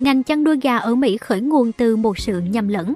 ngành 0.00 0.22
chăn 0.22 0.44
nuôi 0.44 0.56
gà 0.62 0.76
ở 0.76 0.94
Mỹ 0.94 1.16
khởi 1.16 1.40
nguồn 1.40 1.72
từ 1.72 1.96
một 1.96 2.18
sự 2.18 2.40
nhầm 2.40 2.68
lẫn. 2.68 2.94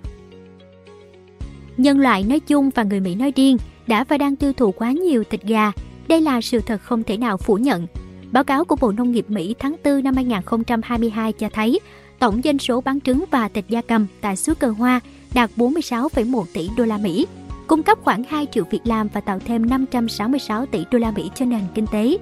Nhân 1.76 2.00
loại 2.00 2.24
nói 2.24 2.40
chung 2.40 2.70
và 2.74 2.82
người 2.82 3.00
Mỹ 3.00 3.14
nói 3.14 3.32
riêng 3.36 3.56
đã 3.86 4.04
và 4.04 4.18
đang 4.18 4.36
tiêu 4.36 4.52
thụ 4.52 4.72
quá 4.72 4.92
nhiều 4.92 5.24
thịt 5.30 5.42
gà. 5.42 5.72
Đây 6.08 6.20
là 6.20 6.40
sự 6.40 6.60
thật 6.60 6.82
không 6.82 7.02
thể 7.02 7.16
nào 7.16 7.36
phủ 7.36 7.54
nhận. 7.54 7.86
Báo 8.32 8.44
cáo 8.44 8.64
của 8.64 8.76
Bộ 8.80 8.92
Nông 8.92 9.12
nghiệp 9.12 9.24
Mỹ 9.28 9.54
tháng 9.58 9.76
4 9.84 10.04
năm 10.04 10.14
2022 10.16 11.32
cho 11.32 11.48
thấy 11.52 11.80
tổng 12.18 12.40
doanh 12.44 12.58
số 12.58 12.80
bán 12.80 13.00
trứng 13.00 13.24
và 13.30 13.48
thịt 13.48 13.64
gia 13.68 13.82
cầm 13.82 14.06
tại 14.20 14.36
xứ 14.36 14.54
Cờ 14.54 14.68
Hoa 14.68 15.00
đạt 15.34 15.50
46,1 15.56 16.44
tỷ 16.52 16.70
đô 16.76 16.84
la 16.84 16.98
Mỹ, 16.98 17.26
cung 17.66 17.82
cấp 17.82 17.98
khoảng 18.02 18.24
2 18.24 18.46
triệu 18.52 18.64
việc 18.70 18.80
làm 18.84 19.08
và 19.12 19.20
tạo 19.20 19.38
thêm 19.38 19.70
566 19.70 20.66
tỷ 20.66 20.84
đô 20.90 20.98
la 20.98 21.10
Mỹ 21.10 21.30
cho 21.34 21.44
nền 21.44 21.60
kinh 21.74 21.86
tế. 21.86 22.16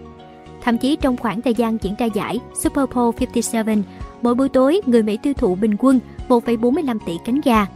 Thậm 0.65 0.79
chí 0.79 0.97
trong 0.97 1.17
khoảng 1.17 1.43
thời 1.43 1.55
gian 1.55 1.79
diễn 1.83 1.95
ra 1.99 2.07
giải 2.07 2.41
Super 2.55 2.85
Bowl 2.85 3.13
57, 3.53 3.83
mỗi 4.23 4.35
buổi 4.35 4.49
tối 4.49 4.81
người 4.87 5.03
Mỹ 5.03 5.17
tiêu 5.17 5.35
thụ 5.35 5.55
bình 5.55 5.77
quân 5.79 6.01
1,45 6.29 6.99
tỷ 7.07 7.19
cánh 7.25 7.41
gà. 7.45 7.67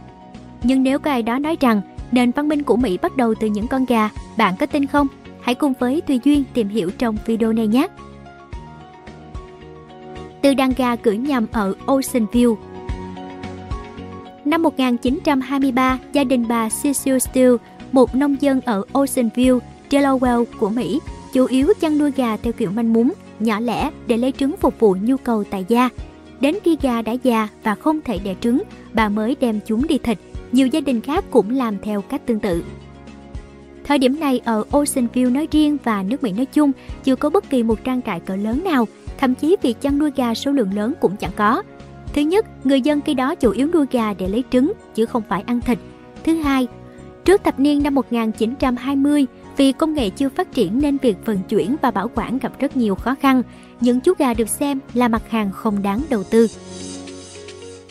Nhưng 0.63 0.83
nếu 0.83 0.99
có 0.99 1.11
ai 1.11 1.23
đó 1.23 1.39
nói 1.39 1.57
rằng 1.59 1.81
nền 2.11 2.31
văn 2.31 2.47
minh 2.47 2.63
của 2.63 2.75
Mỹ 2.75 2.97
bắt 3.01 3.17
đầu 3.17 3.33
từ 3.35 3.47
những 3.47 3.67
con 3.67 3.85
gà, 3.85 4.09
bạn 4.37 4.55
có 4.59 4.65
tin 4.65 4.85
không? 4.85 5.07
Hãy 5.41 5.55
cùng 5.55 5.73
với 5.79 6.01
Tùy 6.01 6.19
Duyên 6.23 6.43
tìm 6.53 6.69
hiểu 6.69 6.91
trong 6.97 7.17
video 7.25 7.53
này 7.53 7.67
nhé! 7.67 7.87
Từ 10.41 10.53
đàn 10.53 10.73
gà 10.77 10.95
cưỡi 10.95 11.17
nhầm 11.17 11.45
ở 11.51 11.73
Ocean 11.85 12.25
View 12.31 12.55
Năm 14.45 14.63
1923, 14.63 15.99
gia 16.13 16.23
đình 16.23 16.47
bà 16.47 16.69
Cecil 16.83 17.17
Steele, 17.17 17.57
một 17.91 18.15
nông 18.15 18.41
dân 18.41 18.61
ở 18.61 18.83
Ocean 18.93 19.29
View, 19.35 19.59
Delaware 19.89 20.45
của 20.59 20.69
Mỹ, 20.69 20.99
chủ 21.33 21.45
yếu 21.45 21.73
chăn 21.79 21.97
nuôi 21.97 22.11
gà 22.15 22.37
theo 22.37 22.53
kiểu 22.53 22.71
manh 22.71 22.93
mún, 22.93 23.11
nhỏ 23.39 23.59
lẻ 23.59 23.91
để 24.07 24.17
lấy 24.17 24.31
trứng 24.31 24.57
phục 24.57 24.79
vụ 24.79 24.95
nhu 25.01 25.17
cầu 25.17 25.43
tại 25.43 25.65
gia. 25.67 25.89
Đến 26.39 26.57
khi 26.63 26.77
gà 26.81 27.01
đã 27.01 27.11
già 27.11 27.47
và 27.63 27.75
không 27.75 28.01
thể 28.01 28.17
đẻ 28.17 28.35
trứng, 28.41 28.61
bà 28.93 29.09
mới 29.09 29.35
đem 29.39 29.59
chúng 29.65 29.87
đi 29.87 29.97
thịt. 29.97 30.17
Nhiều 30.51 30.67
gia 30.67 30.81
đình 30.81 31.01
khác 31.01 31.25
cũng 31.31 31.49
làm 31.49 31.77
theo 31.79 32.01
cách 32.01 32.25
tương 32.25 32.39
tự. 32.39 32.63
Thời 33.83 33.97
điểm 33.97 34.19
này 34.19 34.41
ở 34.45 34.63
Ocean 34.71 35.33
nói 35.33 35.47
riêng 35.51 35.77
và 35.83 36.03
nước 36.03 36.23
Mỹ 36.23 36.31
nói 36.31 36.45
chung 36.45 36.71
chưa 37.03 37.15
có 37.15 37.29
bất 37.29 37.49
kỳ 37.49 37.63
một 37.63 37.83
trang 37.83 38.01
trại 38.01 38.19
cỡ 38.19 38.35
lớn 38.35 38.63
nào, 38.63 38.87
thậm 39.17 39.35
chí 39.35 39.55
việc 39.61 39.81
chăn 39.81 39.99
nuôi 39.99 40.11
gà 40.15 40.33
số 40.33 40.51
lượng 40.51 40.73
lớn 40.73 40.93
cũng 41.01 41.15
chẳng 41.15 41.31
có. 41.35 41.63
Thứ 42.13 42.21
nhất, 42.21 42.65
người 42.65 42.81
dân 42.81 43.01
khi 43.01 43.13
đó 43.13 43.35
chủ 43.35 43.51
yếu 43.51 43.67
nuôi 43.73 43.85
gà 43.91 44.13
để 44.13 44.27
lấy 44.27 44.43
trứng 44.51 44.73
chứ 44.95 45.05
không 45.05 45.23
phải 45.29 45.43
ăn 45.47 45.61
thịt. 45.61 45.79
Thứ 46.23 46.33
hai, 46.33 46.67
trước 47.27 47.43
thập 47.43 47.59
niên 47.59 47.83
năm 47.83 47.95
1920, 47.95 49.25
vì 49.57 49.71
công 49.71 49.93
nghệ 49.93 50.09
chưa 50.09 50.29
phát 50.29 50.51
triển 50.53 50.81
nên 50.81 50.97
việc 50.97 51.17
vận 51.25 51.39
chuyển 51.49 51.75
và 51.81 51.91
bảo 51.91 52.11
quản 52.15 52.37
gặp 52.37 52.59
rất 52.59 52.77
nhiều 52.77 52.95
khó 52.95 53.15
khăn. 53.21 53.41
Những 53.81 53.99
chú 53.99 54.13
gà 54.17 54.33
được 54.33 54.49
xem 54.49 54.79
là 54.93 55.07
mặt 55.07 55.21
hàng 55.29 55.51
không 55.51 55.81
đáng 55.81 56.01
đầu 56.09 56.23
tư. 56.23 56.47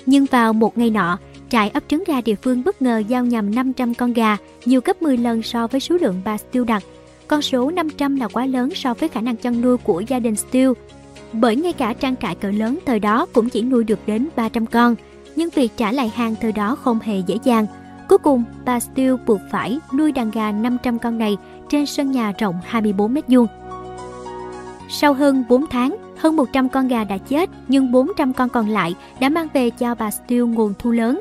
Nhưng 0.06 0.26
vào 0.30 0.52
một 0.52 0.78
ngày 0.78 0.90
nọ, 0.90 1.18
trại 1.48 1.70
ấp 1.70 1.82
trứng 1.88 2.04
gà 2.06 2.20
địa 2.20 2.34
phương 2.34 2.64
bất 2.64 2.82
ngờ 2.82 3.02
giao 3.08 3.24
nhầm 3.24 3.54
500 3.54 3.94
con 3.94 4.12
gà, 4.12 4.36
nhiều 4.64 4.80
gấp 4.84 5.02
10 5.02 5.16
lần 5.16 5.42
so 5.42 5.66
với 5.66 5.80
số 5.80 5.96
lượng 6.00 6.22
bà 6.24 6.36
Steele 6.36 6.64
đặt. 6.66 6.82
Con 7.28 7.42
số 7.42 7.70
500 7.70 8.16
là 8.16 8.28
quá 8.28 8.46
lớn 8.46 8.70
so 8.74 8.94
với 8.94 9.08
khả 9.08 9.20
năng 9.20 9.36
chăn 9.36 9.60
nuôi 9.60 9.76
của 9.76 10.00
gia 10.00 10.18
đình 10.18 10.36
Steele. 10.36 10.72
Bởi 11.32 11.56
ngay 11.56 11.72
cả 11.72 11.92
trang 11.92 12.16
trại 12.16 12.34
cỡ 12.34 12.50
lớn 12.50 12.78
thời 12.86 13.00
đó 13.00 13.26
cũng 13.32 13.48
chỉ 13.48 13.62
nuôi 13.62 13.84
được 13.84 13.98
đến 14.06 14.28
300 14.36 14.66
con, 14.66 14.94
nhưng 15.36 15.50
việc 15.50 15.72
trả 15.76 15.92
lại 15.92 16.12
hàng 16.14 16.34
thời 16.40 16.52
đó 16.52 16.76
không 16.76 16.98
hề 17.00 17.18
dễ 17.26 17.38
dàng. 17.44 17.66
Cuối 18.08 18.18
cùng, 18.18 18.44
bà 18.64 18.80
Steele 18.80 19.16
buộc 19.26 19.40
phải 19.50 19.78
nuôi 19.92 20.12
đàn 20.12 20.30
gà 20.30 20.52
500 20.52 20.98
con 20.98 21.18
này 21.18 21.36
trên 21.68 21.86
sân 21.86 22.10
nhà 22.10 22.32
rộng 22.38 22.54
24 22.64 23.14
mét 23.14 23.24
vuông. 23.28 23.46
Sau 24.88 25.14
hơn 25.14 25.44
4 25.48 25.66
tháng, 25.66 25.96
hơn 26.18 26.36
100 26.36 26.68
con 26.68 26.88
gà 26.88 27.04
đã 27.04 27.18
chết, 27.18 27.50
nhưng 27.68 27.92
400 27.92 28.32
con 28.32 28.48
còn 28.48 28.68
lại 28.68 28.94
đã 29.20 29.28
mang 29.28 29.48
về 29.52 29.70
cho 29.70 29.94
bà 29.94 30.10
Steele 30.10 30.44
nguồn 30.44 30.74
thu 30.78 30.90
lớn. 30.90 31.20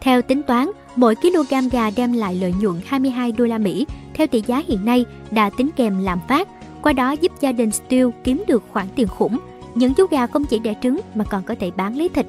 Theo 0.00 0.22
tính 0.22 0.42
toán, 0.42 0.70
mỗi 0.96 1.14
kg 1.14 1.68
gà 1.72 1.90
đem 1.96 2.12
lại 2.12 2.34
lợi 2.34 2.54
nhuận 2.60 2.80
22 2.86 3.32
đô 3.32 3.44
la 3.44 3.58
Mỹ 3.58 3.86
theo 4.14 4.26
tỷ 4.26 4.42
giá 4.46 4.62
hiện 4.68 4.84
nay 4.84 5.04
đã 5.30 5.50
tính 5.56 5.70
kèm 5.76 6.04
lạm 6.04 6.18
phát, 6.28 6.48
qua 6.82 6.92
đó 6.92 7.10
giúp 7.10 7.32
gia 7.40 7.52
đình 7.52 7.70
Steele 7.70 8.10
kiếm 8.24 8.44
được 8.46 8.62
khoản 8.72 8.86
tiền 8.94 9.08
khủng. 9.08 9.38
Những 9.74 9.94
chú 9.94 10.06
gà 10.10 10.26
không 10.26 10.44
chỉ 10.44 10.58
đẻ 10.58 10.74
trứng 10.82 11.00
mà 11.14 11.24
còn 11.24 11.42
có 11.42 11.54
thể 11.60 11.70
bán 11.70 11.96
lấy 11.96 12.08
thịt. 12.08 12.26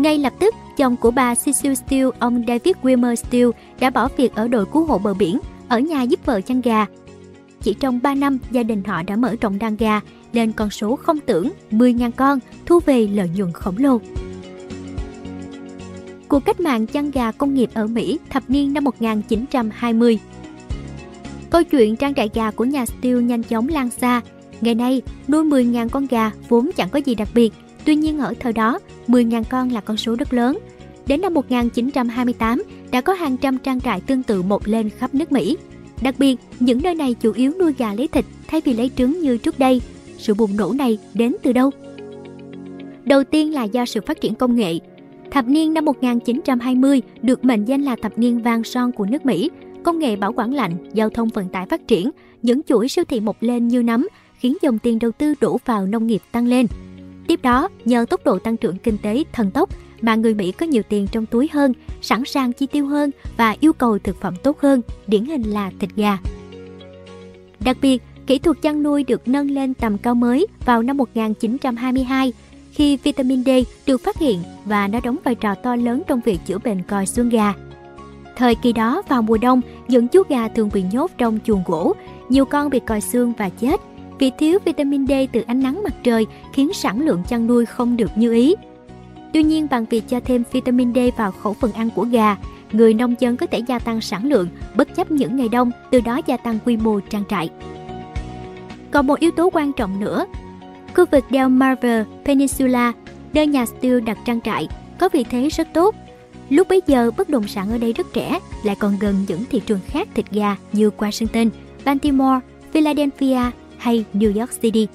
Ngay 0.00 0.18
lập 0.18 0.32
tức, 0.38 0.54
chồng 0.76 0.96
của 0.96 1.10
bà 1.10 1.34
Cecil 1.34 1.74
Steele, 1.74 2.10
ông 2.18 2.42
David 2.48 2.76
Wilmer 2.82 3.14
Steele, 3.14 3.50
đã 3.80 3.90
bỏ 3.90 4.08
việc 4.16 4.34
ở 4.34 4.48
đội 4.48 4.66
cứu 4.66 4.84
hộ 4.84 4.98
bờ 4.98 5.14
biển, 5.14 5.38
ở 5.68 5.78
nhà 5.78 6.02
giúp 6.02 6.20
vợ 6.26 6.40
chăn 6.40 6.60
gà. 6.60 6.86
Chỉ 7.62 7.74
trong 7.74 8.02
3 8.02 8.14
năm, 8.14 8.38
gia 8.50 8.62
đình 8.62 8.82
họ 8.84 9.02
đã 9.02 9.16
mở 9.16 9.34
rộng 9.40 9.58
đàn 9.58 9.76
gà 9.76 10.00
lên 10.32 10.52
con 10.52 10.70
số 10.70 10.96
không 10.96 11.18
tưởng 11.26 11.50
10.000 11.70 12.10
con, 12.10 12.38
thu 12.66 12.80
về 12.86 13.06
lợi 13.06 13.30
nhuận 13.36 13.52
khổng 13.52 13.78
lồ. 13.78 14.00
Cuộc 16.28 16.44
cách 16.44 16.60
mạng 16.60 16.86
chăn 16.86 17.10
gà 17.10 17.32
công 17.32 17.54
nghiệp 17.54 17.70
ở 17.74 17.86
Mỹ 17.86 18.18
thập 18.30 18.42
niên 18.50 18.72
năm 18.72 18.84
1920 18.84 20.18
Câu 21.50 21.62
chuyện 21.62 21.96
trang 21.96 22.14
trại 22.14 22.30
gà 22.34 22.50
của 22.50 22.64
nhà 22.64 22.86
Steele 22.86 23.22
nhanh 23.22 23.42
chóng 23.42 23.68
lan 23.68 23.90
xa. 23.90 24.20
Ngày 24.60 24.74
nay, 24.74 25.02
nuôi 25.28 25.44
10.000 25.44 25.88
con 25.88 26.06
gà 26.06 26.30
vốn 26.48 26.70
chẳng 26.76 26.88
có 26.88 26.98
gì 26.98 27.14
đặc 27.14 27.28
biệt. 27.34 27.52
Tuy 27.90 27.96
nhiên 27.96 28.18
ở 28.18 28.34
thời 28.40 28.52
đó, 28.52 28.78
10.000 29.08 29.42
con 29.50 29.70
là 29.70 29.80
con 29.80 29.96
số 29.96 30.14
rất 30.14 30.32
lớn. 30.32 30.58
Đến 31.06 31.20
năm 31.20 31.34
1928, 31.34 32.62
đã 32.90 33.00
có 33.00 33.12
hàng 33.12 33.36
trăm 33.36 33.58
trang 33.58 33.80
trại 33.80 34.00
tương 34.00 34.22
tự 34.22 34.42
một 34.42 34.68
lên 34.68 34.90
khắp 34.90 35.14
nước 35.14 35.32
Mỹ. 35.32 35.56
Đặc 36.02 36.14
biệt, 36.18 36.36
những 36.60 36.80
nơi 36.82 36.94
này 36.94 37.14
chủ 37.14 37.32
yếu 37.32 37.52
nuôi 37.58 37.72
gà 37.78 37.94
lấy 37.94 38.08
thịt 38.08 38.24
thay 38.48 38.60
vì 38.64 38.72
lấy 38.72 38.90
trứng 38.96 39.20
như 39.20 39.36
trước 39.36 39.58
đây. 39.58 39.80
Sự 40.18 40.34
bùng 40.34 40.56
nổ 40.56 40.72
này 40.72 40.98
đến 41.14 41.36
từ 41.42 41.52
đâu? 41.52 41.70
Đầu 43.04 43.24
tiên 43.24 43.52
là 43.52 43.64
do 43.64 43.84
sự 43.84 44.00
phát 44.06 44.20
triển 44.20 44.34
công 44.34 44.56
nghệ. 44.56 44.78
Thập 45.30 45.48
niên 45.48 45.74
năm 45.74 45.84
1920 45.84 47.02
được 47.22 47.44
mệnh 47.44 47.64
danh 47.64 47.82
là 47.82 47.96
thập 48.02 48.18
niên 48.18 48.42
vàng 48.42 48.64
son 48.64 48.92
của 48.92 49.06
nước 49.06 49.26
Mỹ. 49.26 49.50
Công 49.82 49.98
nghệ 49.98 50.16
bảo 50.16 50.32
quản 50.32 50.54
lạnh, 50.54 50.76
giao 50.94 51.10
thông 51.10 51.28
vận 51.28 51.48
tải 51.48 51.66
phát 51.66 51.88
triển, 51.88 52.10
những 52.42 52.62
chuỗi 52.62 52.88
siêu 52.88 53.04
thị 53.04 53.20
mọc 53.20 53.36
lên 53.40 53.68
như 53.68 53.82
nấm, 53.82 54.08
khiến 54.38 54.56
dòng 54.62 54.78
tiền 54.78 54.98
đầu 54.98 55.12
tư 55.12 55.34
đổ 55.40 55.58
vào 55.64 55.86
nông 55.86 56.06
nghiệp 56.06 56.22
tăng 56.32 56.46
lên. 56.46 56.66
Tiếp 57.30 57.42
đó, 57.42 57.68
nhờ 57.84 58.06
tốc 58.10 58.20
độ 58.24 58.38
tăng 58.38 58.56
trưởng 58.56 58.76
kinh 58.76 58.98
tế 58.98 59.24
thần 59.32 59.50
tốc 59.50 59.68
mà 60.00 60.14
người 60.14 60.34
Mỹ 60.34 60.52
có 60.52 60.66
nhiều 60.66 60.82
tiền 60.88 61.06
trong 61.12 61.26
túi 61.26 61.48
hơn, 61.52 61.72
sẵn 62.02 62.24
sàng 62.24 62.52
chi 62.52 62.66
tiêu 62.66 62.86
hơn 62.86 63.10
và 63.36 63.56
yêu 63.60 63.72
cầu 63.72 63.98
thực 63.98 64.20
phẩm 64.20 64.34
tốt 64.42 64.60
hơn, 64.60 64.82
điển 65.06 65.24
hình 65.24 65.42
là 65.42 65.70
thịt 65.80 65.90
gà. 65.96 66.18
Đặc 67.60 67.76
biệt, 67.82 68.02
kỹ 68.26 68.38
thuật 68.38 68.62
chăn 68.62 68.82
nuôi 68.82 69.04
được 69.04 69.28
nâng 69.28 69.50
lên 69.50 69.74
tầm 69.74 69.98
cao 69.98 70.14
mới 70.14 70.46
vào 70.64 70.82
năm 70.82 70.96
1922 70.96 72.32
khi 72.72 72.96
vitamin 72.96 73.44
D 73.44 73.48
được 73.86 74.00
phát 74.00 74.18
hiện 74.18 74.38
và 74.64 74.88
nó 74.88 75.00
đóng 75.04 75.16
vai 75.24 75.34
trò 75.34 75.54
to 75.54 75.76
lớn 75.76 76.02
trong 76.08 76.20
việc 76.20 76.40
chữa 76.46 76.58
bệnh 76.58 76.82
còi 76.82 77.06
xương 77.06 77.28
gà. 77.28 77.54
Thời 78.36 78.54
kỳ 78.54 78.72
đó 78.72 79.02
vào 79.08 79.22
mùa 79.22 79.38
đông, 79.38 79.60
những 79.88 80.08
chú 80.08 80.22
gà 80.28 80.48
thường 80.48 80.70
bị 80.72 80.84
nhốt 80.92 81.10
trong 81.18 81.38
chuồng 81.44 81.62
gỗ, 81.66 81.94
nhiều 82.28 82.44
con 82.44 82.70
bị 82.70 82.80
còi 82.80 83.00
xương 83.00 83.32
và 83.38 83.48
chết. 83.48 83.80
Vì 84.20 84.30
thiếu 84.38 84.58
vitamin 84.64 85.06
D 85.06 85.12
từ 85.32 85.44
ánh 85.46 85.60
nắng 85.60 85.82
mặt 85.82 85.94
trời 86.02 86.26
khiến 86.52 86.72
sản 86.72 87.00
lượng 87.00 87.22
chăn 87.28 87.46
nuôi 87.46 87.66
không 87.66 87.96
được 87.96 88.10
như 88.16 88.32
ý. 88.32 88.54
Tuy 89.32 89.42
nhiên 89.42 89.66
bằng 89.70 89.84
việc 89.84 90.08
cho 90.08 90.20
thêm 90.20 90.42
vitamin 90.52 90.94
D 90.94 90.98
vào 91.16 91.32
khẩu 91.32 91.52
phần 91.54 91.72
ăn 91.72 91.90
của 91.94 92.02
gà, 92.02 92.36
người 92.72 92.94
nông 92.94 93.14
dân 93.18 93.36
có 93.36 93.46
thể 93.46 93.58
gia 93.58 93.78
tăng 93.78 94.00
sản 94.00 94.24
lượng 94.24 94.48
bất 94.74 94.94
chấp 94.96 95.10
những 95.10 95.36
ngày 95.36 95.48
đông, 95.48 95.70
từ 95.90 96.00
đó 96.00 96.20
gia 96.26 96.36
tăng 96.36 96.58
quy 96.64 96.76
mô 96.76 97.00
trang 97.00 97.22
trại. 97.28 97.50
Còn 98.90 99.06
một 99.06 99.18
yếu 99.18 99.30
tố 99.30 99.50
quan 99.52 99.72
trọng 99.72 100.00
nữa, 100.00 100.26
khu 100.96 101.04
vực 101.10 101.24
Delmarva 101.30 102.04
Peninsula, 102.24 102.92
nơi 103.32 103.46
nhà 103.46 103.66
Steele 103.66 104.00
đặt 104.00 104.18
trang 104.24 104.40
trại, 104.40 104.68
có 104.98 105.08
vị 105.12 105.24
thế 105.30 105.48
rất 105.48 105.68
tốt. 105.74 105.94
Lúc 106.50 106.68
bấy 106.68 106.80
giờ, 106.86 107.10
bất 107.16 107.28
động 107.28 107.48
sản 107.48 107.70
ở 107.70 107.78
đây 107.78 107.92
rất 107.92 108.06
rẻ 108.14 108.38
lại 108.62 108.76
còn 108.76 108.96
gần 109.00 109.24
những 109.28 109.44
thị 109.50 109.60
trường 109.66 109.80
khác 109.86 110.08
thịt 110.14 110.30
gà 110.30 110.56
như 110.72 110.90
Washington, 110.98 111.50
Baltimore, 111.84 112.38
Philadelphia 112.72 113.40
hay 113.80 114.04
New 114.14 114.40
York 114.40 114.60
City. 114.60 114.88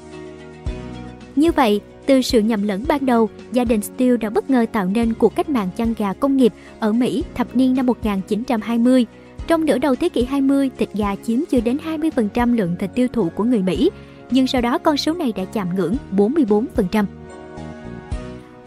Như 1.36 1.52
vậy, 1.52 1.82
từ 2.06 2.22
sự 2.22 2.40
nhầm 2.40 2.64
lẫn 2.64 2.84
ban 2.88 3.06
đầu, 3.06 3.30
gia 3.52 3.64
đình 3.64 3.82
Steele 3.82 4.18
đã 4.18 4.30
bất 4.30 4.50
ngờ 4.50 4.66
tạo 4.72 4.86
nên 4.86 5.14
cuộc 5.14 5.36
cách 5.36 5.50
mạng 5.50 5.70
chăn 5.78 5.94
gà 5.98 6.14
công 6.14 6.38
nghiệp 6.38 6.54
ở 6.80 6.94
Mỹ 6.94 7.24
thập 7.36 7.56
niên 7.56 7.74
năm 7.74 7.86
1920. 7.86 9.06
Trong 9.48 9.66
nửa 9.66 9.78
đầu 9.78 9.96
thế 9.96 10.10
kỷ 10.10 10.26
20, 10.26 10.70
thịt 10.78 10.90
gà 10.94 11.16
chiếm 11.16 11.40
chưa 11.50 11.60
đến 11.60 11.78
20% 11.86 12.56
lượng 12.56 12.76
thịt 12.80 12.90
tiêu 12.96 13.08
thụ 13.14 13.30
của 13.30 13.44
người 13.44 13.62
Mỹ, 13.62 13.90
nhưng 14.32 14.48
sau 14.48 14.62
đó 14.62 14.78
con 14.78 14.98
số 14.98 15.14
này 15.14 15.34
đã 15.36 15.46
chạm 15.46 15.76
ngưỡng 15.76 15.96
44%. 16.18 17.06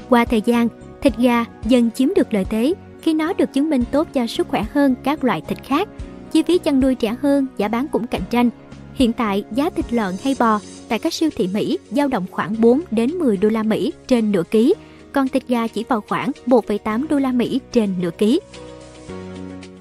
Qua 0.09 0.25
thời 0.25 0.41
gian, 0.41 0.69
thịt 1.03 1.17
gà 1.17 1.45
dần 1.65 1.91
chiếm 1.91 2.09
được 2.17 2.35
lợi 2.35 2.45
thế 2.45 2.75
khi 3.03 3.15
nó 3.15 3.33
được 3.33 3.53
chứng 3.53 3.71
minh 3.71 3.85
tốt 3.91 4.09
cho 4.13 4.27
sức 4.27 4.49
khỏe 4.49 4.65
hơn 4.73 4.95
các 5.05 5.25
loại 5.25 5.41
thịt 5.49 5.59
khác. 5.65 5.89
Chi 6.33 6.43
phí 6.43 6.59
chăn 6.59 6.81
nuôi 6.81 6.97
rẻ 7.01 7.17
hơn, 7.23 7.47
giá 7.57 7.69
bán 7.69 7.89
cũng 7.89 8.07
cạnh 8.07 8.23
tranh. 8.31 8.51
Hiện 8.99 9.13
tại, 9.13 9.45
giá 9.53 9.71
thịt 9.71 9.93
lợn 9.93 10.15
hay 10.25 10.37
bò 10.39 10.61
tại 10.89 10.99
các 10.99 11.13
siêu 11.13 11.31
thị 11.37 11.49
Mỹ 11.55 11.79
dao 11.91 12.09
động 12.09 12.27
khoảng 12.31 12.61
4 12.61 12.81
đến 12.91 13.11
10 13.11 13.37
đô 13.37 13.49
la 13.49 13.63
Mỹ 13.63 13.93
trên 14.07 14.33
nửa 14.33 14.43
ký, 14.51 14.75
còn 15.13 15.29
thịt 15.29 15.49
gà 15.49 15.67
chỉ 15.67 15.85
vào 15.89 16.01
khoảng 16.09 16.31
1,8 16.47 17.07
đô 17.09 17.19
la 17.19 17.33
Mỹ 17.33 17.61
trên 17.73 17.95
nửa 18.01 18.11
ký. 18.19 18.41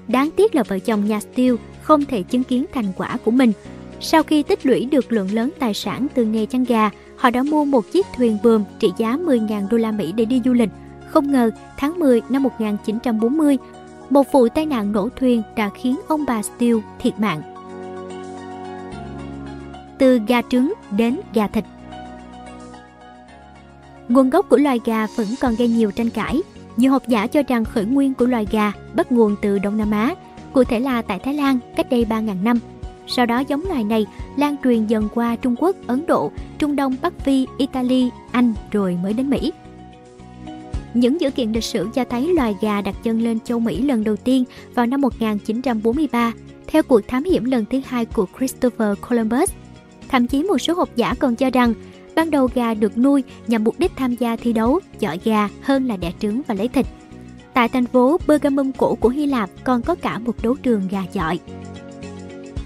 Đáng 0.08 0.30
tiếc 0.36 0.54
là 0.54 0.62
vợ 0.62 0.78
chồng 0.78 1.08
nhà 1.08 1.20
Steele 1.20 1.56
không 1.82 2.04
thể 2.04 2.22
chứng 2.22 2.44
kiến 2.44 2.64
thành 2.74 2.92
quả 2.96 3.16
của 3.24 3.30
mình. 3.30 3.52
Sau 4.00 4.22
khi 4.22 4.42
tích 4.42 4.66
lũy 4.66 4.84
được 4.84 5.12
lượng 5.12 5.34
lớn 5.34 5.50
tài 5.58 5.74
sản 5.74 6.06
từ 6.14 6.24
nghề 6.24 6.46
chăn 6.46 6.64
gà, 6.64 6.90
họ 7.16 7.30
đã 7.30 7.42
mua 7.42 7.64
một 7.64 7.92
chiếc 7.92 8.06
thuyền 8.16 8.38
buồm 8.44 8.64
trị 8.78 8.92
giá 8.98 9.16
10.000 9.16 9.68
đô 9.68 9.76
la 9.76 9.92
Mỹ 9.92 10.12
để 10.12 10.24
đi 10.24 10.40
du 10.44 10.52
lịch. 10.52 10.70
Không 11.08 11.32
ngờ, 11.32 11.50
tháng 11.76 11.98
10 11.98 12.22
năm 12.28 12.42
1940, 12.42 13.56
một 14.10 14.32
vụ 14.32 14.48
tai 14.48 14.66
nạn 14.66 14.92
nổ 14.92 15.08
thuyền 15.16 15.42
đã 15.56 15.70
khiến 15.74 15.96
ông 16.08 16.24
bà 16.26 16.42
Steele 16.42 16.80
thiệt 16.98 17.20
mạng. 17.20 17.57
Từ 19.98 20.20
gà 20.28 20.42
trứng 20.42 20.74
đến 20.90 21.20
gà 21.34 21.46
thịt 21.46 21.64
Nguồn 24.08 24.30
gốc 24.30 24.48
của 24.48 24.56
loài 24.56 24.80
gà 24.84 25.06
vẫn 25.16 25.26
còn 25.40 25.54
gây 25.54 25.68
nhiều 25.68 25.90
tranh 25.90 26.10
cãi. 26.10 26.40
Nhiều 26.76 26.90
học 26.90 27.02
giả 27.08 27.26
cho 27.26 27.42
rằng 27.48 27.64
khởi 27.64 27.84
nguyên 27.84 28.14
của 28.14 28.26
loài 28.26 28.46
gà 28.50 28.72
bắt 28.94 29.12
nguồn 29.12 29.36
từ 29.42 29.58
Đông 29.58 29.76
Nam 29.76 29.90
Á, 29.90 30.14
cụ 30.52 30.64
thể 30.64 30.80
là 30.80 31.02
tại 31.02 31.18
Thái 31.18 31.34
Lan 31.34 31.58
cách 31.76 31.90
đây 31.90 32.06
3.000 32.08 32.42
năm. 32.42 32.58
Sau 33.06 33.26
đó 33.26 33.38
giống 33.48 33.64
loài 33.68 33.84
này 33.84 34.06
lan 34.36 34.56
truyền 34.64 34.86
dần 34.86 35.08
qua 35.14 35.36
Trung 35.36 35.54
Quốc, 35.58 35.76
Ấn 35.86 36.06
Độ, 36.06 36.32
Trung 36.58 36.76
Đông, 36.76 36.96
Bắc 37.02 37.18
Phi, 37.18 37.46
Italy, 37.58 38.10
Anh 38.32 38.54
rồi 38.70 38.98
mới 39.02 39.12
đến 39.12 39.30
Mỹ. 39.30 39.52
Những 40.94 41.20
dữ 41.20 41.30
kiện 41.30 41.52
lịch 41.52 41.64
sử 41.64 41.88
cho 41.94 42.04
thấy 42.04 42.34
loài 42.34 42.54
gà 42.60 42.80
đặt 42.80 42.94
chân 43.02 43.20
lên 43.20 43.40
châu 43.40 43.60
Mỹ 43.60 43.82
lần 43.82 44.04
đầu 44.04 44.16
tiên 44.16 44.44
vào 44.74 44.86
năm 44.86 45.00
1943 45.00 46.32
theo 46.66 46.82
cuộc 46.82 47.00
thám 47.08 47.24
hiểm 47.24 47.44
lần 47.44 47.64
thứ 47.70 47.80
hai 47.86 48.04
của 48.04 48.26
Christopher 48.38 48.98
Columbus. 49.08 49.50
Thậm 50.08 50.26
chí 50.26 50.42
một 50.42 50.58
số 50.58 50.74
học 50.74 50.88
giả 50.96 51.14
còn 51.14 51.36
cho 51.36 51.50
rằng 51.50 51.74
ban 52.14 52.30
đầu 52.30 52.48
gà 52.54 52.74
được 52.74 52.98
nuôi 52.98 53.22
nhằm 53.46 53.64
mục 53.64 53.78
đích 53.78 53.92
tham 53.96 54.14
gia 54.14 54.36
thi 54.36 54.52
đấu, 54.52 54.80
chọi 55.00 55.20
gà 55.24 55.48
hơn 55.62 55.86
là 55.86 55.96
đẻ 55.96 56.12
trứng 56.20 56.42
và 56.46 56.54
lấy 56.54 56.68
thịt. 56.68 56.86
Tại 57.54 57.68
thành 57.68 57.86
phố 57.86 58.18
Pergamum 58.26 58.72
cổ 58.72 58.94
của 58.94 59.08
Hy 59.08 59.26
Lạp 59.26 59.50
còn 59.64 59.82
có 59.82 59.94
cả 59.94 60.18
một 60.18 60.42
đấu 60.42 60.56
trường 60.62 60.88
gà 60.90 61.02
chọi. 61.12 61.38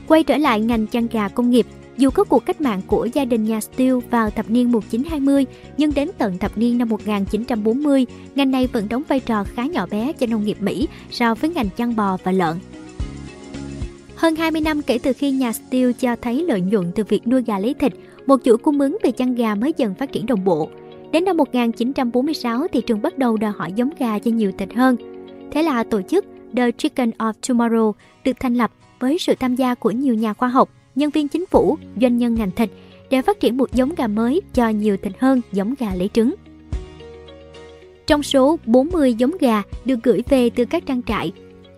Quay 0.09 0.23
trở 0.23 0.37
lại 0.37 0.61
ngành 0.61 0.87
chăn 0.87 1.07
gà 1.13 1.29
công 1.29 1.51
nghiệp, 1.51 1.67
dù 1.97 2.11
có 2.11 2.25
cuộc 2.25 2.47
cách 2.47 2.61
mạng 2.61 2.81
của 2.87 3.09
gia 3.13 3.25
đình 3.25 3.45
nhà 3.45 3.61
Steele 3.61 4.01
vào 4.11 4.31
thập 4.31 4.51
niên 4.51 4.73
1920, 4.73 5.47
nhưng 5.77 5.95
đến 5.95 6.11
tận 6.19 6.39
thập 6.39 6.59
niên 6.59 6.79
năm 6.79 6.89
1940, 6.89 8.07
ngành 8.35 8.51
này 8.51 8.67
vẫn 8.67 8.89
đóng 8.89 9.03
vai 9.09 9.21
trò 9.21 9.45
khá 9.45 9.67
nhỏ 9.67 9.87
bé 9.91 10.13
cho 10.13 10.27
nông 10.27 10.45
nghiệp 10.45 10.57
Mỹ 10.61 10.89
so 11.11 11.35
với 11.35 11.51
ngành 11.51 11.71
chăn 11.77 11.97
bò 11.97 12.17
và 12.25 12.33
lợn. 12.33 12.57
Hơn 14.23 14.37
20 14.37 14.61
năm 14.61 14.83
kể 14.83 14.99
từ 15.03 15.13
khi 15.13 15.31
nhà 15.31 15.53
Steele 15.53 15.93
cho 15.93 16.17
thấy 16.17 16.45
lợi 16.49 16.61
nhuận 16.61 16.93
từ 16.95 17.05
việc 17.05 17.27
nuôi 17.27 17.43
gà 17.43 17.59
lấy 17.59 17.75
thịt, 17.75 17.93
một 18.27 18.41
chuỗi 18.45 18.59
cung 18.59 18.81
ứng 18.81 18.99
về 19.03 19.11
chăn 19.11 19.35
gà 19.35 19.55
mới 19.55 19.75
dần 19.77 19.95
phát 19.95 20.13
triển 20.13 20.27
đồng 20.27 20.45
bộ. 20.45 20.69
Đến 21.13 21.25
năm 21.25 21.37
1946, 21.37 22.67
thị 22.73 22.81
trường 22.87 23.03
bắt 23.03 23.19
đầu 23.19 23.37
đòi 23.37 23.53
hỏi 23.57 23.73
giống 23.77 23.91
gà 23.99 24.19
cho 24.19 24.31
nhiều 24.31 24.53
thịt 24.59 24.75
hơn. 24.75 24.97
Thế 25.53 25.63
là 25.63 25.85
tổ 25.85 26.03
chức 26.03 26.25
The 26.57 26.71
Chicken 26.71 27.11
of 27.11 27.33
Tomorrow 27.43 27.93
được 28.25 28.37
thành 28.41 28.55
lập 28.55 28.73
với 29.01 29.19
sự 29.19 29.35
tham 29.41 29.55
gia 29.55 29.75
của 29.75 29.91
nhiều 29.91 30.15
nhà 30.15 30.35
khoa 30.35 30.49
học, 30.49 30.71
nhân 30.95 31.11
viên 31.11 31.29
chính 31.29 31.47
phủ, 31.47 31.79
doanh 32.01 32.19
nhân 32.19 32.35
ngành 32.35 32.51
thịt 32.51 32.71
để 33.11 33.23
phát 33.23 33.41
triển 33.41 33.57
một 33.57 33.73
giống 33.73 33.95
gà 33.95 34.07
mới 34.07 34.41
cho 34.55 34.69
nhiều 34.69 34.97
thịt 34.97 35.13
hơn 35.19 35.41
giống 35.53 35.75
gà 35.79 35.95
lấy 35.95 36.11
trứng. 36.13 36.35
Trong 38.07 38.23
số 38.23 38.59
40 38.67 39.15
giống 39.15 39.33
gà 39.41 39.63
được 39.85 39.99
gửi 40.03 40.23
về 40.29 40.51
từ 40.51 40.65
các 40.65 40.87
trang 40.87 41.03
trại, 41.03 41.33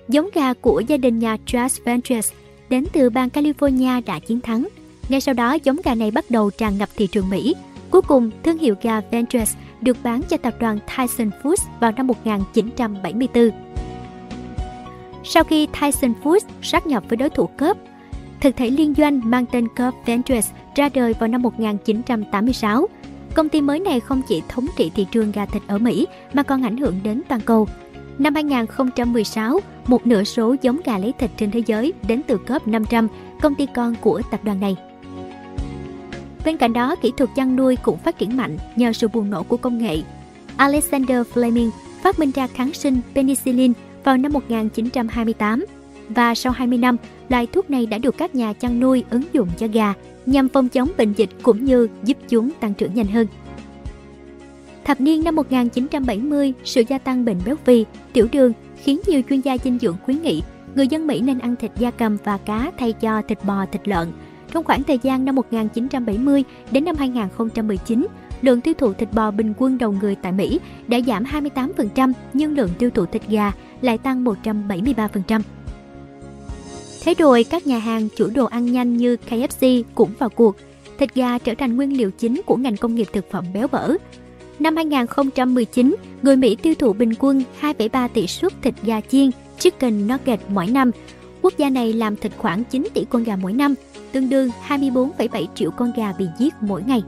giống 0.08 0.28
gà 0.34 0.52
của 0.54 0.80
gia 0.80 0.96
đình 0.96 1.18
nhà 1.18 1.36
Charles 1.46 1.80
Ventures 1.84 2.32
đến 2.68 2.84
từ 2.92 3.10
bang 3.10 3.28
California 3.28 4.02
đã 4.06 4.18
chiến 4.18 4.40
thắng. 4.40 4.68
Ngay 5.08 5.20
sau 5.20 5.34
đó, 5.34 5.56
giống 5.64 5.76
gà 5.84 5.94
này 5.94 6.10
bắt 6.10 6.24
đầu 6.28 6.50
tràn 6.50 6.78
ngập 6.78 6.88
thị 6.96 7.06
trường 7.06 7.30
Mỹ. 7.30 7.54
Cuối 7.90 8.02
cùng, 8.02 8.30
thương 8.42 8.58
hiệu 8.58 8.74
gà 8.82 9.00
Ventures 9.10 9.56
được 9.80 9.96
bán 10.02 10.22
cho 10.22 10.36
tập 10.36 10.54
đoàn 10.60 10.78
Tyson 10.86 11.30
Foods 11.42 11.64
vào 11.80 11.92
năm 11.92 12.06
1974. 12.06 13.50
Sau 15.24 15.44
khi 15.44 15.68
Tyson 15.80 16.12
Foods 16.22 16.46
sát 16.62 16.86
nhập 16.86 17.04
với 17.08 17.16
đối 17.16 17.30
thủ 17.30 17.46
Coop, 17.46 17.76
thực 18.40 18.56
thể 18.56 18.70
liên 18.70 18.94
doanh 18.94 19.20
mang 19.24 19.46
tên 19.52 19.68
Coop 19.68 19.94
Ventures 20.06 20.50
ra 20.74 20.88
đời 20.94 21.14
vào 21.18 21.28
năm 21.28 21.42
1986. 21.42 22.88
Công 23.34 23.48
ty 23.48 23.60
mới 23.60 23.80
này 23.80 24.00
không 24.00 24.22
chỉ 24.28 24.42
thống 24.48 24.66
trị 24.76 24.90
thị 24.94 25.06
trường 25.10 25.32
gà 25.32 25.46
thịt 25.46 25.62
ở 25.66 25.78
Mỹ 25.78 26.06
mà 26.32 26.42
còn 26.42 26.62
ảnh 26.62 26.76
hưởng 26.76 27.00
đến 27.02 27.22
toàn 27.28 27.40
cầu. 27.40 27.68
Năm 28.18 28.34
2016, 28.34 29.60
một 29.86 30.06
nửa 30.06 30.24
số 30.24 30.56
giống 30.62 30.80
gà 30.84 30.98
lấy 30.98 31.12
thịt 31.18 31.30
trên 31.36 31.50
thế 31.50 31.62
giới 31.66 31.92
đến 32.08 32.22
từ 32.26 32.38
COP 32.38 32.68
500, 32.68 33.08
công 33.42 33.54
ty 33.54 33.66
con 33.74 33.94
của 34.00 34.22
tập 34.30 34.40
đoàn 34.44 34.60
này. 34.60 34.76
Bên 36.44 36.56
cạnh 36.56 36.72
đó, 36.72 36.96
kỹ 36.96 37.12
thuật 37.16 37.30
chăn 37.36 37.56
nuôi 37.56 37.76
cũng 37.76 37.98
phát 37.98 38.18
triển 38.18 38.36
mạnh 38.36 38.58
nhờ 38.76 38.92
sự 38.92 39.08
bùng 39.08 39.30
nổ 39.30 39.42
của 39.42 39.56
công 39.56 39.78
nghệ. 39.78 40.02
Alexander 40.56 41.26
Fleming 41.34 41.70
phát 42.02 42.18
minh 42.18 42.30
ra 42.34 42.46
kháng 42.46 42.72
sinh 42.72 42.98
penicillin 43.14 43.72
vào 44.04 44.16
năm 44.16 44.32
1928 44.32 45.64
và 46.08 46.34
sau 46.34 46.52
20 46.52 46.78
năm, 46.78 46.96
loại 47.28 47.46
thuốc 47.46 47.70
này 47.70 47.86
đã 47.86 47.98
được 47.98 48.18
các 48.18 48.34
nhà 48.34 48.52
chăn 48.52 48.80
nuôi 48.80 49.04
ứng 49.10 49.22
dụng 49.32 49.48
cho 49.58 49.66
gà 49.72 49.94
nhằm 50.26 50.48
phòng 50.48 50.68
chống 50.68 50.88
bệnh 50.98 51.12
dịch 51.12 51.30
cũng 51.42 51.64
như 51.64 51.88
giúp 52.04 52.16
chúng 52.28 52.50
tăng 52.60 52.74
trưởng 52.74 52.94
nhanh 52.94 53.06
hơn. 53.06 53.26
Thập 54.84 55.00
niên 55.00 55.24
năm 55.24 55.34
1970, 55.34 56.52
sự 56.64 56.82
gia 56.88 56.98
tăng 56.98 57.24
bệnh 57.24 57.38
béo 57.46 57.56
phì, 57.64 57.84
tiểu 58.12 58.28
đường 58.32 58.52
khiến 58.76 59.00
nhiều 59.06 59.22
chuyên 59.28 59.40
gia 59.40 59.58
dinh 59.58 59.78
dưỡng 59.78 59.96
khuyến 60.04 60.22
nghị 60.22 60.42
người 60.74 60.88
dân 60.88 61.06
Mỹ 61.06 61.20
nên 61.20 61.38
ăn 61.38 61.56
thịt 61.56 61.70
da 61.78 61.90
cầm 61.90 62.16
và 62.24 62.38
cá 62.38 62.72
thay 62.78 62.92
cho 62.92 63.22
thịt 63.28 63.38
bò, 63.44 63.66
thịt 63.72 63.88
lợn. 63.88 64.12
Trong 64.52 64.64
khoảng 64.64 64.82
thời 64.82 64.98
gian 65.02 65.24
năm 65.24 65.34
1970 65.34 66.44
đến 66.70 66.84
năm 66.84 66.96
2019, 66.96 68.06
lượng 68.42 68.60
tiêu 68.60 68.74
thụ 68.74 68.92
thịt 68.92 69.08
bò 69.12 69.30
bình 69.30 69.54
quân 69.58 69.78
đầu 69.78 69.92
người 69.92 70.14
tại 70.14 70.32
Mỹ 70.32 70.60
đã 70.86 71.00
giảm 71.06 71.24
28%, 71.24 72.12
nhưng 72.32 72.56
lượng 72.56 72.70
tiêu 72.78 72.90
thụ 72.90 73.06
thịt 73.06 73.22
gà 73.28 73.52
lại 73.80 73.98
tăng 73.98 74.24
173%. 74.24 75.40
Thế 77.04 77.14
rồi, 77.14 77.44
các 77.44 77.66
nhà 77.66 77.78
hàng 77.78 78.08
chủ 78.16 78.30
đồ 78.34 78.44
ăn 78.44 78.72
nhanh 78.72 78.96
như 78.96 79.16
KFC 79.28 79.82
cũng 79.94 80.10
vào 80.18 80.28
cuộc. 80.28 80.56
Thịt 80.98 81.14
gà 81.14 81.38
trở 81.38 81.54
thành 81.54 81.76
nguyên 81.76 81.96
liệu 81.96 82.10
chính 82.10 82.42
của 82.46 82.56
ngành 82.56 82.76
công 82.76 82.94
nghiệp 82.94 83.06
thực 83.12 83.30
phẩm 83.30 83.44
béo 83.54 83.68
bở. 83.68 83.92
Năm 84.58 84.76
2019, 84.76 85.96
người 86.22 86.36
Mỹ 86.36 86.56
tiêu 86.62 86.74
thụ 86.78 86.92
bình 86.92 87.12
quân 87.18 87.42
2,3 87.60 88.08
tỷ 88.08 88.26
suất 88.26 88.52
thịt 88.62 88.74
gà 88.82 89.00
chiên, 89.00 89.30
chicken 89.58 90.08
nugget 90.08 90.40
mỗi 90.48 90.66
năm. 90.66 90.90
Quốc 91.42 91.52
gia 91.56 91.70
này 91.70 91.92
làm 91.92 92.16
thịt 92.16 92.32
khoảng 92.38 92.64
9 92.64 92.88
tỷ 92.94 93.04
con 93.10 93.24
gà 93.24 93.36
mỗi 93.36 93.52
năm, 93.52 93.74
tương 94.12 94.28
đương 94.28 94.50
24,7 94.68 95.46
triệu 95.54 95.70
con 95.70 95.92
gà 95.96 96.12
bị 96.18 96.26
giết 96.38 96.54
mỗi 96.60 96.82
ngày. 96.82 97.02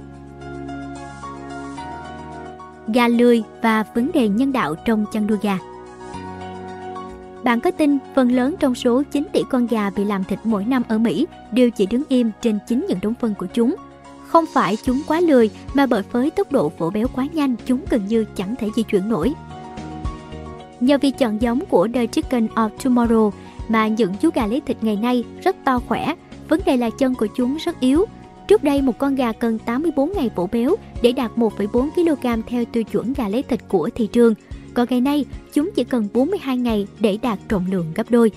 Gà 2.95 3.09
lười 3.09 3.43
và 3.63 3.85
vấn 3.95 4.11
đề 4.15 4.29
nhân 4.29 4.53
đạo 4.53 4.75
trong 4.75 5.05
chăn 5.13 5.27
nuôi 5.27 5.39
gà 5.43 5.59
bạn 7.47 7.61
có 7.61 7.71
tin 7.71 7.99
phần 8.15 8.33
lớn 8.33 8.55
trong 8.61 8.75
số 8.75 9.03
9 9.03 9.27
tỷ 9.33 9.43
con 9.51 9.67
gà 9.67 9.91
bị 9.91 10.05
làm 10.05 10.25
thịt 10.25 10.39
mỗi 10.45 10.65
năm 10.65 10.83
ở 10.89 10.99
Mỹ 10.99 11.27
đều 11.53 11.71
chỉ 11.71 11.87
đứng 11.87 12.03
im 12.09 12.31
trên 12.41 12.59
chính 12.69 12.87
những 12.89 12.99
đống 13.03 13.15
phân 13.21 13.35
của 13.35 13.47
chúng? 13.47 13.75
Không 14.27 14.45
phải 14.53 14.77
chúng 14.85 15.03
quá 15.07 15.21
lười 15.21 15.51
mà 15.75 15.87
bởi 15.87 16.03
với 16.13 16.31
tốc 16.31 16.53
độ 16.53 16.73
vỗ 16.79 16.91
béo 16.91 17.07
quá 17.09 17.27
nhanh 17.33 17.57
chúng 17.67 17.85
gần 17.91 18.07
như 18.09 18.25
chẳng 18.37 18.55
thể 18.57 18.69
di 18.77 18.83
chuyển 18.83 19.09
nổi. 19.09 19.33
Nhờ 20.81 20.99
việc 20.99 21.19
chọn 21.19 21.43
giống 21.43 21.67
của 21.67 21.89
The 21.95 22.07
Chicken 22.07 22.47
of 22.47 22.71
Tomorrow 22.83 23.31
mà 23.69 23.89
những 23.89 24.15
chú 24.21 24.31
gà 24.35 24.47
lấy 24.47 24.61
thịt 24.61 24.77
ngày 24.81 24.97
nay 24.97 25.25
rất 25.43 25.57
to 25.65 25.79
khỏe, 25.79 26.15
vấn 26.49 26.61
đề 26.67 26.77
là 26.77 26.91
chân 26.91 27.15
của 27.15 27.27
chúng 27.37 27.57
rất 27.65 27.81
yếu. 27.81 28.05
Trước 28.49 28.65
đây 28.65 28.83
một 28.83 28.99
con 28.99 29.15
gà 29.15 29.33
cần 29.33 29.59
84 29.59 30.13
ngày 30.13 30.31
vỗ 30.35 30.49
béo 30.53 30.77
để 31.03 31.13
đạt 31.13 31.31
1,4 31.37 31.91
kg 31.91 32.43
theo 32.49 32.65
tiêu 32.65 32.85
chuẩn 32.85 33.13
gà 33.13 33.29
lấy 33.29 33.43
thịt 33.43 33.61
của 33.69 33.91
thị 33.95 34.07
trường– 34.13 34.35
còn 34.77 34.87
ngày 34.91 35.01
nay 35.01 35.25
chúng 35.53 35.71
chỉ 35.75 35.85
cần 35.85 36.09
42 36.13 36.57
ngày 36.57 36.87
để 37.01 37.19
đạt 37.23 37.39
trọng 37.49 37.67
lượng 37.71 37.93
gấp 37.95 38.11
đôi. 38.11 38.31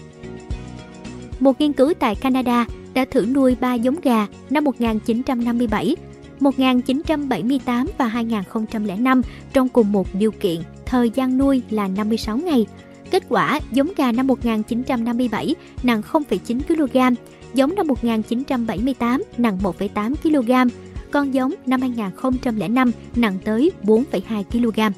Một 1.39 1.61
nghiên 1.61 1.73
cứu 1.73 1.93
tại 1.99 2.15
Canada 2.15 2.65
đã 2.93 3.05
thử 3.05 3.25
nuôi 3.25 3.55
3 3.59 3.73
giống 3.73 3.95
gà 4.03 4.27
năm 4.49 4.63
1957, 4.63 5.95
1978 6.39 7.87
và 7.97 8.07
2005 8.07 9.21
trong 9.53 9.69
cùng 9.69 9.91
một 9.91 10.07
điều 10.13 10.31
kiện, 10.31 10.61
thời 10.85 11.09
gian 11.09 11.37
nuôi 11.37 11.61
là 11.69 11.87
56 11.87 12.37
ngày. 12.37 12.65
Kết 13.11 13.23
quả, 13.29 13.59
giống 13.71 13.91
gà 13.97 14.11
năm 14.11 14.27
1957 14.27 15.55
nặng 15.83 16.01
0,9 16.11 16.59
kg, 16.61 17.15
giống 17.53 17.75
năm 17.75 17.87
1978 17.87 19.23
nặng 19.37 19.57
1,8 19.63 20.15
kg, 20.15 20.71
con 21.11 21.33
giống 21.33 21.53
năm 21.65 21.81
2005 21.81 22.91
nặng 23.15 23.37
tới 23.45 23.71
4,2 23.83 24.43
kg. 24.43 24.95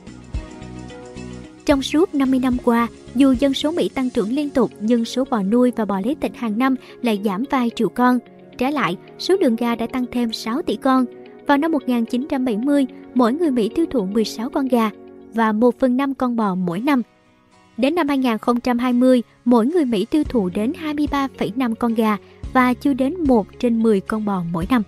Trong 1.66 1.82
suốt 1.82 2.16
50 2.16 2.40
năm 2.40 2.58
qua, 2.64 2.88
dù 3.16 3.34
dân 3.40 3.54
số 3.54 3.72
Mỹ 3.72 3.90
tăng 3.90 4.10
trưởng 4.10 4.30
liên 4.30 4.50
tục 4.50 4.72
nhưng 4.80 5.06
số 5.06 5.26
bò 5.30 5.44
nuôi 5.44 5.72
và 5.76 5.86
bò 5.86 6.00
lấy 6.06 6.16
thịt 6.22 6.36
hàng 6.36 6.58
năm 6.58 6.76
lại 7.02 7.22
giảm 7.24 7.44
vài 7.50 7.70
triệu 7.76 7.90
con. 7.90 8.20
Trái 8.58 8.72
lại, 8.72 8.98
số 9.20 9.36
lượng 9.42 9.56
gà 9.56 9.76
đã 9.76 9.88
tăng 9.88 10.06
thêm 10.12 10.34
6 10.34 10.62
tỷ 10.62 10.76
con. 10.76 11.06
Vào 11.48 11.58
năm 11.58 11.72
1970, 11.72 12.86
mỗi 13.14 13.34
người 13.34 13.52
Mỹ 13.52 13.70
tiêu 13.76 13.86
thụ 13.92 14.06
16 14.06 14.50
con 14.50 14.68
gà 14.68 14.90
và 15.34 15.52
1 15.52 15.80
phần 15.80 15.98
5 15.98 16.14
con 16.14 16.36
bò 16.36 16.56
mỗi 16.56 16.80
năm. 16.80 17.02
Đến 17.78 17.96
năm 17.96 18.08
2020, 18.08 19.22
mỗi 19.46 19.66
người 19.66 19.86
Mỹ 19.86 20.06
tiêu 20.06 20.24
thụ 20.24 20.50
đến 20.50 20.74
23,5 20.84 21.76
con 21.76 21.94
gà 21.94 22.18
và 22.54 22.74
chưa 22.74 22.94
đến 22.94 23.24
1 23.24 23.48
trên 23.60 23.84
10 23.84 24.02
con 24.02 24.26
bò 24.26 24.44
mỗi 24.52 24.66
năm. 24.70 24.84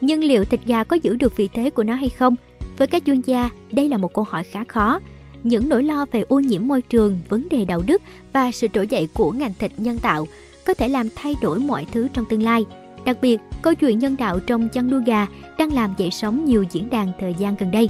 Nhưng 0.00 0.24
liệu 0.24 0.44
thịt 0.44 0.60
gà 0.66 0.84
có 0.84 0.96
giữ 1.02 1.16
được 1.16 1.36
vị 1.36 1.48
thế 1.54 1.70
của 1.70 1.82
nó 1.82 1.94
hay 1.94 2.08
không? 2.08 2.36
Với 2.78 2.86
các 2.86 3.02
chuyên 3.06 3.20
gia, 3.20 3.50
đây 3.72 3.88
là 3.88 3.96
một 3.96 4.14
câu 4.14 4.24
hỏi 4.28 4.44
khá 4.44 4.64
khó 4.64 5.00
những 5.44 5.68
nỗi 5.68 5.82
lo 5.82 6.06
về 6.12 6.24
ô 6.28 6.40
nhiễm 6.40 6.68
môi 6.68 6.82
trường, 6.82 7.18
vấn 7.28 7.48
đề 7.48 7.64
đạo 7.64 7.82
đức 7.86 8.02
và 8.32 8.50
sự 8.52 8.68
trỗi 8.72 8.86
dậy 8.86 9.08
của 9.14 9.30
ngành 9.30 9.52
thịt 9.58 9.72
nhân 9.76 9.98
tạo 9.98 10.26
có 10.66 10.74
thể 10.74 10.88
làm 10.88 11.08
thay 11.16 11.34
đổi 11.42 11.58
mọi 11.58 11.86
thứ 11.92 12.08
trong 12.12 12.24
tương 12.24 12.42
lai. 12.42 12.64
Đặc 13.04 13.16
biệt, 13.22 13.40
câu 13.62 13.74
chuyện 13.74 13.98
nhân 13.98 14.16
đạo 14.18 14.40
trong 14.40 14.68
chăn 14.68 14.90
nuôi 14.90 15.02
gà 15.06 15.26
đang 15.58 15.72
làm 15.72 15.94
dậy 15.98 16.10
sóng 16.10 16.44
nhiều 16.44 16.64
diễn 16.70 16.90
đàn 16.90 17.12
thời 17.20 17.34
gian 17.38 17.54
gần 17.58 17.70
đây. 17.70 17.88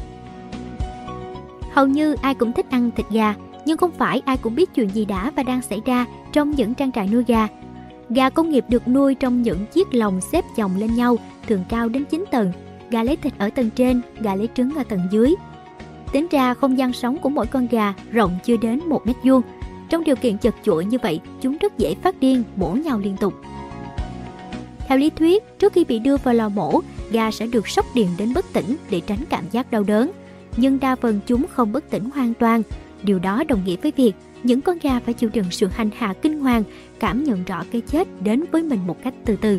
Hầu 1.72 1.86
như 1.86 2.14
ai 2.14 2.34
cũng 2.34 2.52
thích 2.52 2.66
ăn 2.70 2.90
thịt 2.96 3.06
gà, 3.10 3.34
nhưng 3.66 3.76
không 3.76 3.90
phải 3.90 4.22
ai 4.24 4.36
cũng 4.36 4.54
biết 4.54 4.74
chuyện 4.74 4.88
gì 4.88 5.04
đã 5.04 5.32
và 5.36 5.42
đang 5.42 5.62
xảy 5.62 5.80
ra 5.84 6.06
trong 6.32 6.50
những 6.50 6.74
trang 6.74 6.92
trại 6.92 7.08
nuôi 7.08 7.24
gà. 7.26 7.48
Gà 8.10 8.30
công 8.30 8.50
nghiệp 8.50 8.64
được 8.68 8.88
nuôi 8.88 9.14
trong 9.14 9.42
những 9.42 9.66
chiếc 9.72 9.94
lồng 9.94 10.20
xếp 10.20 10.44
chồng 10.56 10.70
lên 10.78 10.94
nhau, 10.94 11.16
thường 11.48 11.64
cao 11.68 11.88
đến 11.88 12.04
9 12.04 12.24
tầng. 12.30 12.52
Gà 12.90 13.02
lấy 13.02 13.16
thịt 13.16 13.32
ở 13.38 13.50
tầng 13.50 13.70
trên, 13.70 14.00
gà 14.20 14.34
lấy 14.34 14.48
trứng 14.54 14.74
ở 14.74 14.84
tầng 14.84 15.00
dưới. 15.10 15.34
Tính 16.14 16.26
ra 16.30 16.54
không 16.54 16.78
gian 16.78 16.92
sống 16.92 17.18
của 17.18 17.28
mỗi 17.28 17.46
con 17.46 17.66
gà 17.70 17.94
rộng 18.12 18.38
chưa 18.44 18.56
đến 18.56 18.80
1 18.86 19.06
mét 19.06 19.16
vuông. 19.24 19.42
Trong 19.88 20.04
điều 20.04 20.16
kiện 20.16 20.38
chật 20.38 20.54
chội 20.62 20.84
như 20.84 20.98
vậy, 21.02 21.20
chúng 21.40 21.56
rất 21.60 21.78
dễ 21.78 21.94
phát 22.02 22.20
điên, 22.20 22.42
mổ 22.56 22.68
nhau 22.68 22.98
liên 22.98 23.16
tục. 23.16 23.34
Theo 24.88 24.98
lý 24.98 25.10
thuyết, 25.10 25.42
trước 25.58 25.72
khi 25.72 25.84
bị 25.84 25.98
đưa 25.98 26.16
vào 26.16 26.34
lò 26.34 26.48
mổ, 26.48 26.80
gà 27.10 27.30
sẽ 27.30 27.46
được 27.46 27.68
sốc 27.68 27.86
điện 27.94 28.08
đến 28.18 28.34
bất 28.34 28.44
tỉnh 28.52 28.76
để 28.90 29.00
tránh 29.00 29.18
cảm 29.28 29.44
giác 29.50 29.70
đau 29.70 29.82
đớn. 29.82 30.10
Nhưng 30.56 30.80
đa 30.80 30.96
phần 30.96 31.20
chúng 31.26 31.44
không 31.50 31.72
bất 31.72 31.90
tỉnh 31.90 32.10
hoàn 32.10 32.34
toàn. 32.34 32.62
Điều 33.02 33.18
đó 33.18 33.44
đồng 33.48 33.64
nghĩa 33.64 33.76
với 33.82 33.92
việc 33.96 34.12
những 34.42 34.60
con 34.60 34.78
gà 34.82 35.00
phải 35.00 35.14
chịu 35.14 35.30
đựng 35.32 35.50
sự 35.50 35.66
hành 35.66 35.90
hạ 35.98 36.14
kinh 36.22 36.40
hoàng, 36.40 36.62
cảm 37.00 37.24
nhận 37.24 37.44
rõ 37.44 37.64
cái 37.70 37.80
chết 37.80 38.08
đến 38.22 38.44
với 38.52 38.62
mình 38.62 38.80
một 38.86 38.96
cách 39.04 39.14
từ 39.24 39.36
từ. 39.36 39.58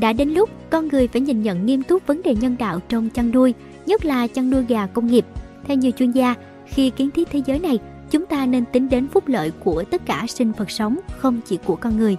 Đã 0.00 0.12
đến 0.12 0.28
lúc 0.28 0.50
con 0.70 0.88
người 0.88 1.08
phải 1.08 1.20
nhìn 1.20 1.42
nhận 1.42 1.66
nghiêm 1.66 1.82
túc 1.82 2.06
vấn 2.06 2.22
đề 2.22 2.34
nhân 2.34 2.56
đạo 2.58 2.80
trong 2.88 3.10
chăn 3.10 3.30
nuôi, 3.30 3.54
nhất 3.86 4.04
là 4.04 4.26
chăn 4.26 4.50
nuôi 4.50 4.64
gà 4.68 4.86
công 4.86 5.06
nghiệp. 5.06 5.26
Theo 5.64 5.76
nhiều 5.76 5.92
chuyên 5.98 6.10
gia, 6.10 6.34
khi 6.66 6.90
kiến 6.90 7.10
thiết 7.10 7.28
thế 7.30 7.42
giới 7.46 7.58
này, 7.58 7.78
chúng 8.10 8.26
ta 8.26 8.46
nên 8.46 8.64
tính 8.72 8.88
đến 8.88 9.08
phúc 9.08 9.28
lợi 9.28 9.52
của 9.64 9.84
tất 9.90 10.06
cả 10.06 10.24
sinh 10.28 10.52
vật 10.52 10.70
sống, 10.70 10.98
không 11.18 11.40
chỉ 11.46 11.58
của 11.64 11.76
con 11.76 11.96
người. 11.96 12.16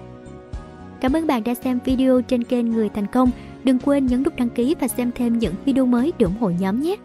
Cảm 1.01 1.13
ơn 1.13 1.27
bạn 1.27 1.43
đã 1.43 1.53
xem 1.53 1.79
video 1.85 2.21
trên 2.21 2.43
kênh 2.43 2.71
Người 2.71 2.89
Thành 2.89 3.07
Công. 3.07 3.29
Đừng 3.63 3.79
quên 3.79 4.05
nhấn 4.05 4.23
nút 4.23 4.35
đăng 4.35 4.49
ký 4.49 4.75
và 4.79 4.87
xem 4.87 5.11
thêm 5.15 5.39
những 5.39 5.53
video 5.65 5.85
mới 5.85 6.13
để 6.17 6.23
ủng 6.23 6.37
hộ 6.39 6.49
nhóm 6.59 6.81
nhé! 6.81 6.95